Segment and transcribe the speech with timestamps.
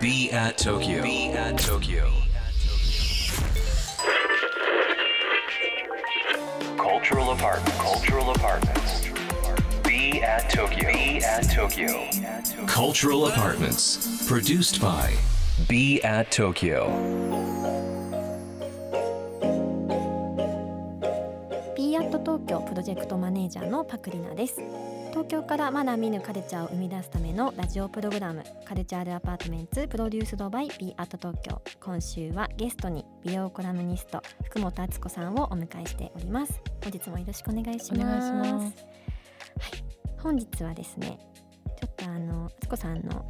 [0.00, 1.02] Be at Tokyo.
[1.02, 2.12] Be at Tokyo.
[6.76, 7.78] Cultural apartment.
[7.78, 9.08] Cultural apartments.
[9.82, 10.92] Be at Tokyo.
[10.92, 12.08] Be at Tokyo.
[12.66, 14.26] Cultural apartments.
[14.28, 15.14] Produced by
[15.68, 16.88] Be at Tokyo.
[21.76, 24.60] b アット東京プロジェクトマネージャーのパクリナです
[25.10, 36.60] 東京からまだ見ぬカルチャーを生み出すためのラジオプログラムカルチャールアパートメンツプロデュースドバイ b アット東京今週はゲストに美容コラムニスト福本敦子さんをお迎えしております。
[36.82, 41.18] 本日もよろしくお願いしますお願いしますはい、本日はですね
[41.80, 43.24] ちょっとあの敦子さんの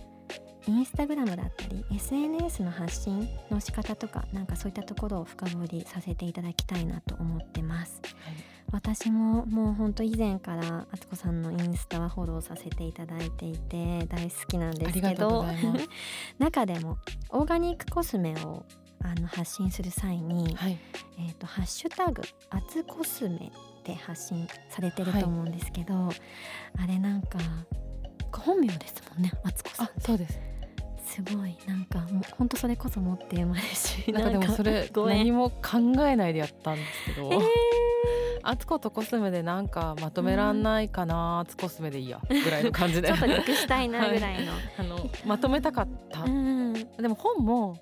[0.67, 8.58] インスタグラムだったり SNS の発信の仕方とかなんかそういったところを深掘りさせていただきたいなと思ってます、はい。
[8.71, 15.47] 私ももうほんと以前からあつこさんのインスタはフォローさせていただいていて大好きなんですけど
[16.39, 16.99] 中でも
[17.31, 18.67] オーガニックコスメを
[19.03, 20.79] あの発信する際に、はい。
[21.21, 23.51] えー、とハッシュタグ「あつコスメ」
[23.85, 26.11] で発信されてると思うんですけど、
[26.77, 27.39] あれなんか
[28.33, 30.41] 本名ですもんねあつこさんあそうです。
[31.05, 37.41] すごいなんかもうほんとそれこそ持って生まれしなんかでもそれ何も考えないでやったんですけど、えー
[38.49, 43.09] あつことコスメでなんかまとめらんないかな、あつコスメでいいやぐらいの感じで。
[43.09, 46.73] ちょっと略したいなぐらいの、あのまとめたかった、うん。
[46.73, 47.79] でも本も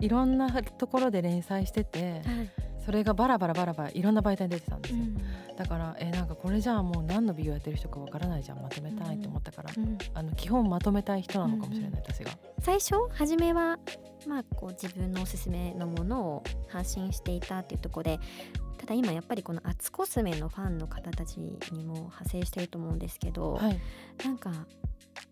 [0.00, 2.22] いろんなところで連載しててはい。
[2.84, 5.56] それがバラバラバラバラいろんな媒体に出てたんですよ、うん。
[5.56, 9.96] だからえなんかこれじゃあもう何の美容やってる人かわからないじゃんまとめたいと思ったから、うん。
[10.14, 12.32] あの基本まとめたい人なのかもしれない、私が。
[12.60, 13.78] 最初初めは
[14.26, 18.20] まあこう自分のおすすめのものを発信していたっていうところで
[18.82, 23.80] ただ今やっぱりこのアツコスメのファンの方たちにも派生してると思うんですけど、はい、
[24.24, 24.50] なんか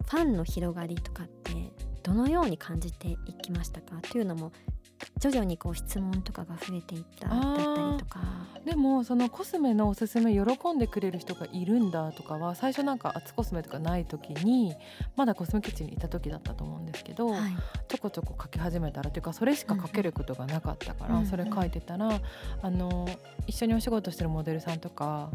[0.08, 1.72] ファンの広がりとかって
[2.04, 4.00] どのように感じていきましたか？
[4.02, 4.52] というのも
[5.20, 8.20] 徐々にこう質問とかが増えていっただったりとか。
[8.64, 14.74] でもそのコスメのおすすめ喜んでくれる人がいるんだとかは最初なんかアツコスメとかない時に
[15.16, 17.40] まだコスメキッチンにいた時だったと思うんですけど、はい
[17.88, 22.20] ちょこちょこ書き始めたらというかそれしか書けることがなかったから、うんうんそれ書いてたら
[22.62, 23.08] あの
[23.46, 25.30] 一緒にお仕事してるモデルさんとか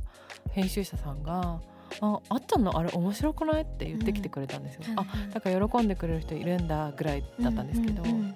[0.52, 1.60] 編集者さんが
[2.02, 4.84] 「ああったのあれ面白くない?」って言ってきてくれたんですよ。
[4.96, 8.36] あだから喜んでくれる人いるんだぐらいだったんですけど、うんうんうん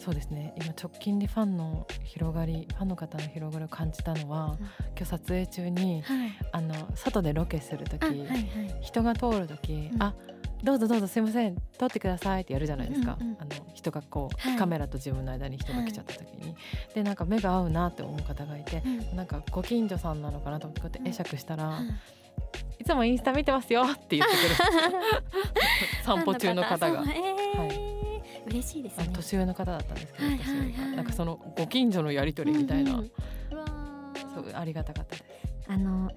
[0.00, 0.54] そうですね。
[0.56, 4.56] 今直近でファンの広がりファンの方の広がりを感じたのは、
[4.96, 6.30] 今日撮影中にはい。
[6.52, 8.78] あの外でロケする時、あはいはい。
[8.80, 10.02] 人が通る時、うん。
[10.02, 10.14] あ
[10.64, 14.58] どうぞどうぞすいません通ってくださいってやるじゃないですか、うんうんあの人がこう、はい。
[14.58, 16.56] カメラと自分の間に人が来ちゃった時に、
[16.94, 19.16] でなんか目が合うなって思う方がいて、うん。
[19.16, 21.90] なんかご近所さんなのかなと思ってこうやって会釈したら、うん
[22.78, 25.00] いつもインスタ見てますよって言ってくる
[26.02, 26.86] 散歩中の方が。
[26.86, 27.34] えー。
[27.34, 27.39] はい
[28.50, 29.06] 嬉しいですね。
[29.08, 30.96] あ年上の方だったんですけど、はいはいはい。
[30.96, 33.10] なんかそのご近所のやり取りみたいな、うんうん。
[34.34, 35.24] そうありがたかったです。
[35.68, 36.10] あの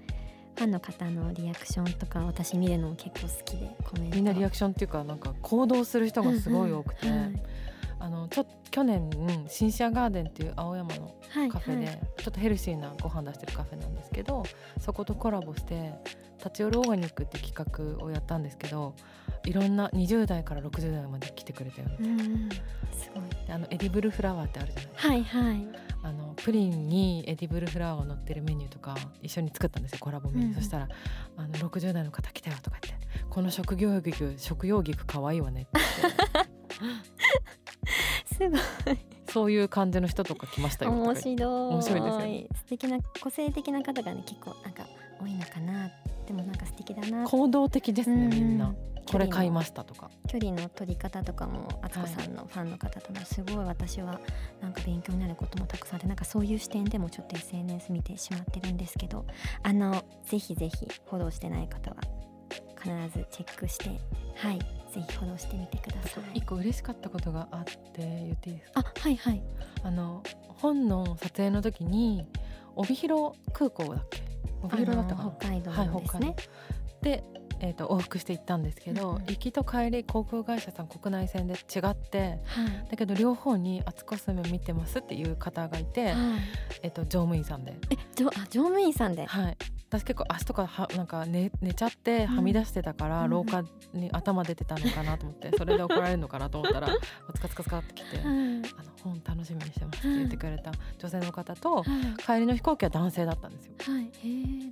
[0.56, 4.16] ファンの方のリアクションとか私見るのも結構好きでコメント。
[4.16, 7.40] みんなリアクションっていうかなんか行動する人がすごい多くて、うんうん
[7.98, 12.00] あのちょ去年うんシンシアガーデンっていう青山のはいカフェで、はい。
[12.18, 14.44] ちょっとヘルシーなご飯出してるカフェなんですけど
[14.80, 15.92] そことコラボして
[16.38, 18.94] 立ち寄るオーガニックって企画をやったんですけど
[19.44, 22.48] いろんな20代から60代まで来てくれたよね、うんうん。
[22.92, 23.46] すごい。
[23.46, 25.08] であのエディブルフラワーってあるじゃないですか。
[25.08, 25.68] はいはい。
[26.02, 30.88] あのプリンにエディブルフラワーが乗ってるメニューとか一緒に作ったんですよコラボメニュー、うんそしたら
[31.38, 33.04] あの60代の方来たよとか言って。
[33.30, 35.70] この食用菊食用菊可愛いわねって
[36.02, 36.24] 言って
[38.36, 38.56] すご
[38.92, 38.98] い。
[39.28, 40.92] そういう感じの人とか来ましたよ。
[40.92, 41.44] 面白い。
[41.44, 42.46] 面白いですよね。
[42.54, 44.84] 素敵な個性的な方がね結構なんか
[45.20, 45.90] 多いのかな。
[46.26, 47.24] でもなんか素敵だな。
[47.24, 48.74] 行動的ですねみんうな。
[49.06, 50.10] これ買いますしたとか。
[50.28, 54.20] 距離の取り方とかも敦子さんのファンの方とのすごい私は
[54.60, 59.26] なんか勉強になることもたくさんあってなんかそういう視点でもちょっと SNS 見てしまってるんですけど
[59.62, 61.96] あのぜひぜひフォローしてない方は
[62.80, 63.90] 必ずチェックして。
[64.36, 66.38] はいぜひフォローしてみてください。
[66.38, 68.80] 一個嬉しかったことがあって言っていいですか？
[68.80, 69.42] あはいはい。
[69.82, 72.26] あの本の撮影の時に
[72.76, 74.22] 帯広空港だっけ？
[74.62, 75.34] 帯広だったかな？
[75.38, 76.36] 北海道はいのですね、
[77.02, 77.24] で、
[77.60, 79.22] えー、と往復して行ったんですけど、うんうん。
[79.26, 82.88] 行きと帰り航空会社さん国内線で違ってはい。
[82.90, 86.14] だけど両方に「アツコスメ見てます」っていう方がいて、はい。
[86.82, 89.24] えっと乗務員さんで、えじょあ乗務員さんで？
[89.26, 89.56] はい、
[89.88, 96.88] 私結構足とかはなんか寝寝ちゃってはみ出してたから、うん廊下に頭出てたのかなと思って それで怒られるのかなと思ったら
[97.34, 98.36] ツカツカツカってきて「あはい。
[98.36, 98.62] の
[99.02, 101.84] 本楽しみにしてます」って言ってくれた女性の方とはい。
[102.24, 103.74] 帰りの飛行機は男性だったんですよ。
[103.78, 104.10] はい。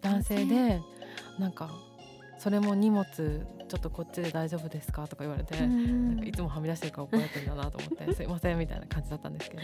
[0.00, 0.80] 男性で
[1.38, 1.70] なんか
[2.42, 3.04] それも荷物
[3.68, 5.06] ちょっとこっちで大丈夫ですか？
[5.06, 9.62] とか言われて、なんかいつもはみ出してるから怒られてるんだなと思ってすいませんみたいな感じだったんですけど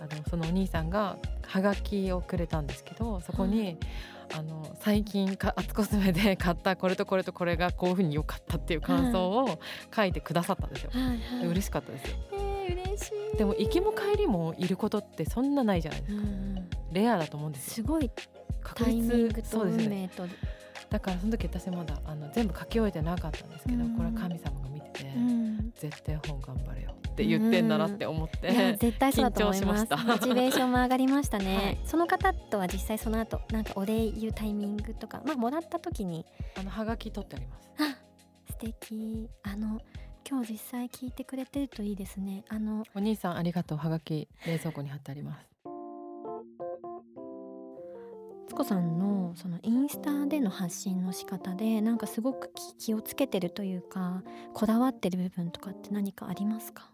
[0.00, 3.76] あのそのお兄さんがはがきをくれたんですけどそこに、
[4.34, 9.60] あの最近かアツコスメで買ったこれとこれとこれがこういうふうに良かったっていう感想を
[9.94, 10.90] 書いてくださったんですよ。
[10.94, 11.02] はい
[11.38, 12.16] はい、嬉しかったですよ。
[12.32, 16.22] えー、嬉しいでも行きも帰りもいることってそんなないじゃないですか。
[16.22, 17.74] うんレアだと思うんですよ。
[17.74, 18.10] すごい
[18.62, 20.10] 確タイミングとそうですね。
[20.96, 23.96] だからその時私まだあの全部書き終えてなかったんですけど、うん。
[23.96, 25.72] これは神様が見てて、うん。
[25.74, 29.86] 絶対本頑張れよって言ってんだなって思って、いや絶対そうだと思います。
[30.06, 31.78] モチベーションも上がりましたね、はい。
[31.84, 36.24] その方とは実際その後なんかお礼言うタイミングとかまあもらった時に
[36.58, 37.68] あのハガキ取ってあります。
[37.78, 37.98] あ
[38.50, 39.28] 素敵。
[39.42, 39.82] あの
[40.26, 42.42] 今日実際聞いてくれてるといいですね。
[42.48, 43.78] あのお兄さんありがとう。
[43.78, 45.55] ハガキ冷蔵庫に貼ってあります。
[48.56, 54.22] つこさんのそのインスタでの発信の仕方でなんかすごく気気をつけてるというか
[54.54, 56.88] こだわってる部分とかって何かありますか？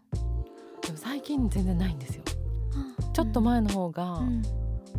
[0.81, 2.23] でも最近全然ないんですよ。
[3.13, 4.43] ちょっと前の方がうん。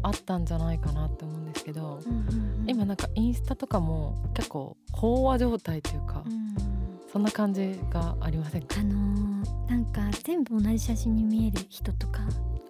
[0.02, 2.64] あったんじゃないかなって思うんですけど、うんうんうん。
[2.66, 6.56] 今なんかインスタとかも結構飽和状態というか、うん。
[7.12, 8.80] そんな感じがありませんか？
[8.80, 12.20] あのーなんか全部同じ写真に見える人とか。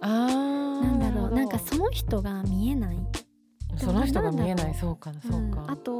[0.00, 2.98] あーなんだろうなんかその人が見えない
[3.76, 5.98] その人が見えないそうかそうか、んあと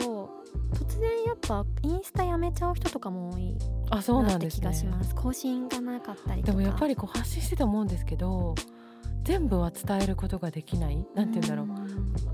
[0.73, 3.57] 突然やっぱインスタやめちゃう人とかも多い
[3.91, 4.67] あそうなんですね。
[4.67, 5.15] がします。
[5.15, 6.53] 更新がなかったりとか。
[6.53, 8.55] でもやっぱりこう発信してて思うんですけど
[9.25, 10.97] 全部は伝えることができない。
[11.15, 11.67] なんて言うんだろう、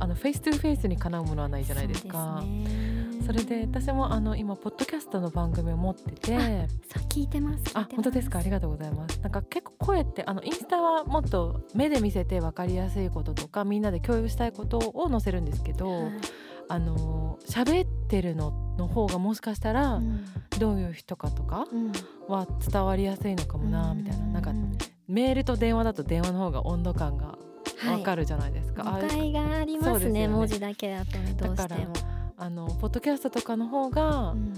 [0.00, 2.38] あの face to face にかなうものはないじゃないですか。
[2.40, 6.36] すねそれで私もあの今ポッドキャストの番組を持ってて。
[6.88, 8.38] さ聞いてますあ本当ですか？
[8.38, 9.18] ありががとうございます。
[9.20, 16.10] なんか結構声ってあのインスタはもっと目で見せて分かりやすいこととかみんなで共有したいことを載せるんですけど、
[16.68, 20.00] あの喋ってるのの方がもしかしたら
[20.58, 21.66] どういう人かとか
[22.28, 24.26] は伝わりやすいのかもなみたいな。
[24.26, 24.52] なんか
[25.08, 27.36] メールと電話だと電話の方が温度感が
[27.82, 30.28] 分かるるじゃないですか、ああいう誤解がありますねね。
[30.28, 31.92] 文字だけだとねどうしても。
[31.92, 32.09] だ
[32.40, 34.52] あのポッドキャストとかの方がうん。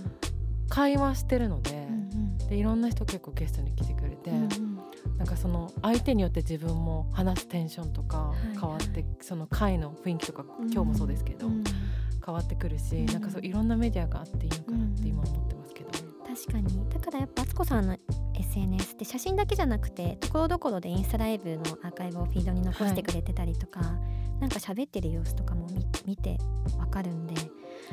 [0.69, 4.79] 会話してるので,、うんでいろんな人結構ゲストに来てくれて、うんうん。
[5.19, 11.65] なんかその相手によって自分も話すテンションとかい変わって、はいその会の雰囲気とか、うん今日もそうですけど、うん
[12.25, 16.89] 変わってくるし、うんなんかそういろんなメディアがあっていいのかなって今思ってますけど、確かに。
[16.89, 17.97] だからやっぱ敦子さんの
[18.39, 23.81] SNS って写真だけじゃなくてところどころでインスタライブのアーカイブをフィードに残してくれてたりとか、
[24.41, 26.39] なんか喋ってる様子とかも見見て
[26.79, 27.35] わかるんで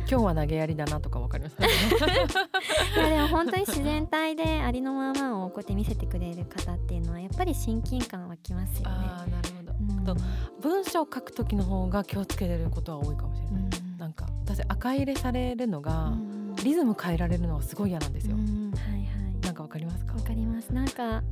[0.09, 1.59] 今日は投げやりだなとかわかります？
[1.59, 1.67] ね。
[2.95, 8.95] いやでも本当に自然体でありのままをこうやって見せてくれる方っていうのはやっぱり親近感湧きますよね。
[8.95, 10.05] あーなるほど、うん。
[10.05, 10.15] と
[10.61, 13.97] 文章を書く時の方が気をつけてることは多いかもしれない、うん。
[13.97, 16.55] なんか私赤入れされるのが、うん。
[16.63, 18.71] リズム変えられるのはすごい嫌なんですよ、うん。
[18.71, 19.39] はいはい。
[19.45, 20.13] なんかわかりますか？
[20.13, 20.73] わかります。
[20.73, 21.23] なんか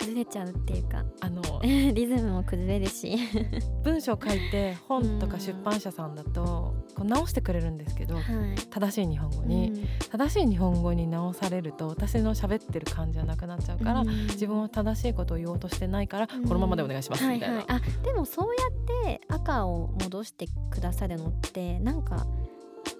[0.00, 1.04] 崩れちゃうっていうか。
[1.20, 1.42] あの。
[1.62, 3.16] リズムも崩れるし。
[3.84, 8.24] 文章書いて本とか出版社さんだとこう直してくれるんですけどはい。
[8.70, 9.84] 正しい日本語に、うん。
[10.10, 14.26] 正しい日本語に直されると私の喋ってる感じじゃなくなっちゃうから、うん。
[14.28, 16.46] 自分は正しいことを言おうとしてないから、うん。
[16.46, 17.66] このままでお願いしますみたいな、はい。
[17.66, 22.26] はい、あでもそうやって赤を戻してくださるのってなんか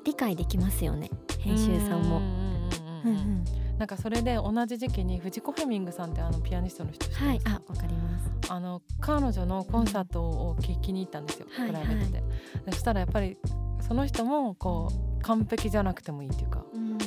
[0.04, 1.10] 理解できますよね。
[1.38, 2.18] 編集さんも。
[2.18, 7.24] うんうんなんかそれで同じ時期に藤子フェミングさんってあのピアニストの人知ってます？
[7.24, 8.30] かはいあわかります。
[8.50, 12.20] あの彼女のコンサートを聞きに行ったんですよ、はいプライベートで,、
[12.66, 13.38] でそしたらやっぱり
[13.80, 16.98] その人もこう完璧じゃなくてもいいっていうかうん。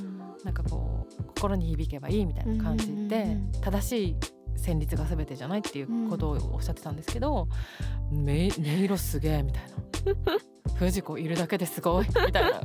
[0.44, 4.16] なんかこう心に響けばいいみたいな感じで、うんうんうん正しい
[4.58, 7.48] 旋律が全てじゃないっていうことをおっしゃってたんですけど、
[8.12, 9.70] め音色すげえみたいな
[10.76, 12.08] 藤子いるだけですごい。
[12.26, 12.62] みたいな。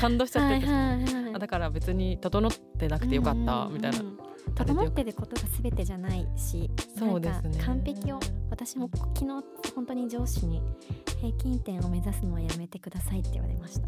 [0.00, 1.34] 感動しちゃってて、はいはいはい。
[1.34, 3.68] あだから別に整ってなくてよかった。
[3.70, 4.12] みたいな、うんうん。
[4.12, 4.18] うん
[4.54, 6.68] 整ってることが全てじゃないし
[6.98, 7.62] そうですね。
[7.64, 8.18] 完璧を
[8.50, 10.62] 私も昨日本当に上司に
[11.20, 13.86] 平均点を目指すのはやめてくださいって言われました。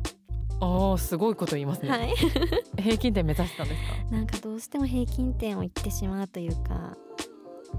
[0.60, 2.14] ああすごいこと言いますね、はい。
[2.80, 4.14] 平均点目指してたんですか？
[4.16, 6.96] なんかどうしても平均点を言ってしまうというか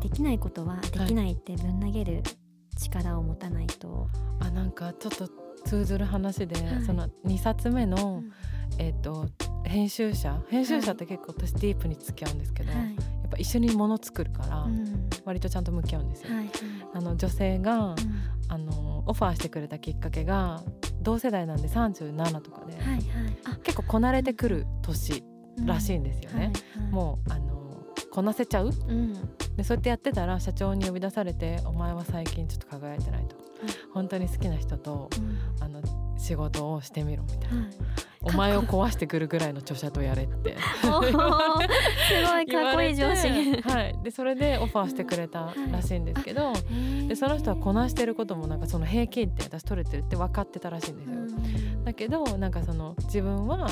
[0.01, 2.23] できないことはできないってぶん投げる
[2.81, 4.07] 力を持たないと、
[4.39, 5.29] あなんかちょっと
[5.65, 6.83] 通ずる話で、はい。
[6.83, 8.31] その2冊目の、うん。
[8.77, 9.27] えっ、と
[9.63, 10.41] 編集者。
[10.49, 12.79] 編集者って結構私ディープに付き合うんですけど、はい。
[12.79, 12.91] や
[13.27, 15.09] っぱ一緒に物作るから、うん。
[15.25, 16.33] 割とちゃんと向き合うんですよ。
[16.33, 16.51] はいはい。
[16.93, 17.95] あの女性が、うん。
[18.49, 20.61] あのオファーしてくれたきっかけが
[21.01, 23.01] 同世代なんで37とかで、はいはい。
[23.45, 23.57] あ。
[23.63, 25.23] 結構こなれてくる年
[25.65, 26.51] らしいんですよね。
[26.91, 27.50] もうあの
[28.11, 28.67] こなせちゃう？
[28.67, 29.13] うん。
[29.55, 33.35] でそうやってやってたら社長に呼び出されて「お前は最近ちょっと輝いてない」と。
[33.93, 35.63] 本当に好きな人とうん。
[35.63, 35.81] あの
[36.17, 37.69] 仕事をしてみろみたいな、はい。
[38.21, 40.55] お前を壊してくるぐらいの著者とやれって。
[40.81, 43.27] すごいかっこいい上司。
[43.61, 46.53] はい、でそれでオファーしてくれたらしいんですけど、
[47.07, 51.15] でその人はこなしてることもなんかその平均点私取れてるって分かってたらしいんですよ。
[51.83, 53.67] だけどなんかその自分は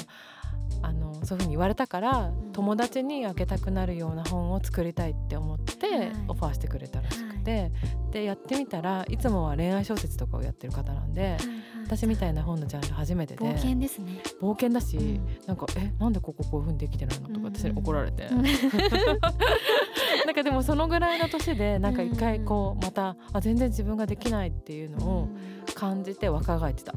[0.81, 6.11] あのそういうふうに言われたから友達にあげたくなるような本を作りたいって思ってはい。
[6.27, 7.71] オファーしてくれたらしくて、
[8.11, 11.37] でやってみたらいつもは恋愛小説とかをやってる方なんで
[11.85, 14.21] 私みたいな本のジャンル初めてで冒険ですね。
[14.41, 15.21] 冒険だし、うん。
[15.47, 18.43] なんか「えなんでこここういうふうにできてないの?」とか私に怒られて、うん。
[20.25, 21.93] なんかでもそのぐらいの年でなん。
[21.95, 25.27] か一回こうまたあ全然自分ができないっていうのを
[25.73, 26.93] 感じて若返ってた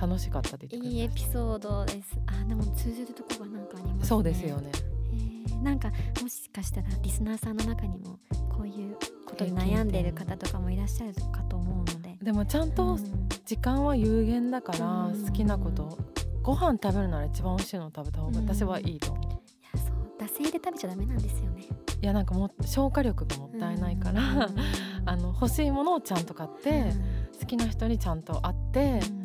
[0.00, 0.96] 楽しかったって言ってくれました。
[0.96, 2.18] いいエピソードです。
[2.26, 4.04] あでも通じるところがなんかありますね。
[4.06, 4.70] そうですよね。
[5.12, 5.92] えーなんか
[6.22, 12.16] もしかしたらリスナーさんの中にもこういうことに悩んでいる方とかもいらっしゃるかと思うので。
[12.22, 13.28] でもちゃんとうん。
[13.44, 15.26] 時間は有限だからうん。
[15.26, 15.98] 好きなこと
[16.42, 20.26] ご飯食べるなら一番美味しいのを食べた方が私はいいと思う、いやそう。
[20.26, 21.64] 惰性で食べちゃダメなんですよね。
[22.02, 24.56] いやなんかもう消化力がもったいないから、うん。
[25.04, 26.92] あの欲しいものをちゃんと買って、
[27.38, 29.19] 好きな人にちゃんと会ってうん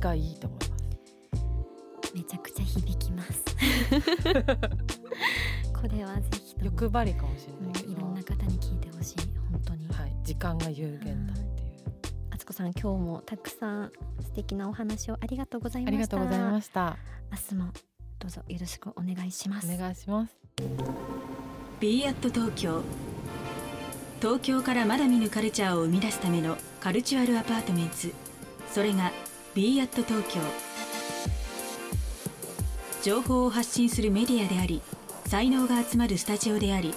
[0.00, 0.76] がいいと思います。
[2.14, 3.44] めちゃくちゃ響きます。
[5.74, 9.16] これはぜひ欲張りかもしれうんないけど、いろんな方に聞いてほしい
[9.50, 9.86] 本当に。
[9.88, 11.84] はい、時間が有限だっていう、
[12.30, 15.90] あつこさん今日もたくさん素敵なお話をありがとうございました。
[15.90, 16.96] ありがとうございました。
[17.30, 17.72] 明日も
[18.18, 19.72] どうぞよろしくお願いします。
[19.72, 20.34] お願いします。
[21.80, 22.82] b アット東京。
[24.20, 28.12] 東京からまだ見ぬカルチャーを生み出すための Cultural Apartments。
[28.72, 29.12] それが
[29.56, 30.38] b アット東京。
[33.02, 34.82] 情報を発信するメディアであり
[35.28, 36.92] 才能が集まるスタジオであり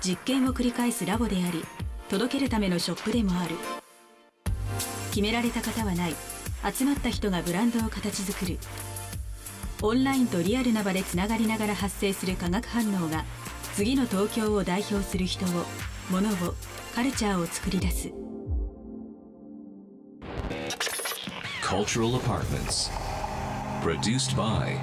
[0.00, 1.64] 実験を繰り返すラボであり
[2.08, 3.54] 届けるためのショップでもある。
[5.10, 6.16] 決められた型はない。
[6.74, 8.58] 集まった人がブランドを形作る。
[9.80, 13.24] オンラインとリアルな場でつながりながら発生する化学反応が
[13.76, 15.48] 次の東京を代表する人を
[16.10, 16.54] 物を
[16.92, 18.29] カルチャーを作り出す。
[21.70, 22.90] Cultural Apartments.
[23.80, 24.76] Produced by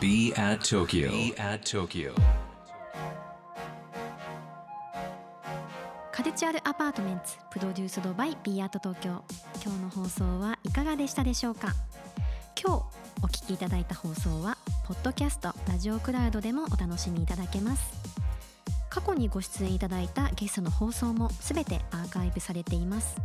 [0.00, 1.10] Be at Tokyo.
[1.10, 2.14] Be at Tokyo.
[6.12, 9.24] Cultural Apartments Produced by Be at Tokyo
[9.64, 11.74] 今日の放送はいかがでしたでしょうか？
[12.56, 12.82] 今日
[13.24, 17.92] お聞きいただいた放送はポッドキャストラジオクラウドでもお楽しみいただけます
[18.90, 23.16] 過去にご出演いただいたゲストの放送もすべてアーカイブされています。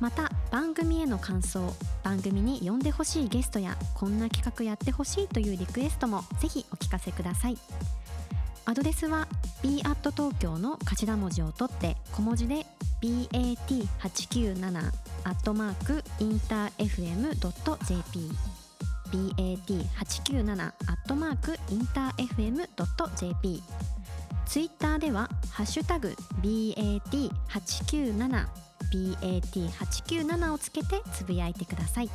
[0.00, 7.58] また番組への感想番組に呼んでほしいゲストやこんな企画やってほしいというリクエストもぜひお聞かせください。
[8.64, 9.26] アドレスは
[9.62, 12.64] b at 東京の頭文字を取って小文字で
[13.00, 14.92] bat897
[15.24, 18.30] アットマークインター FM.jp
[19.12, 23.62] bat897 アットマークインター FM.jp
[24.46, 28.46] ツイッターではハッシュタグ bat897
[28.92, 32.10] bat897 をつけてつぶやいてください。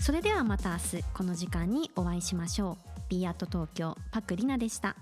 [0.00, 2.76] それではまた明日この時間にお会いしましょう。
[3.08, 4.96] B at 東京パクリナでした。